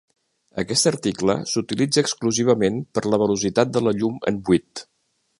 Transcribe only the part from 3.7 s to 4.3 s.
de la llum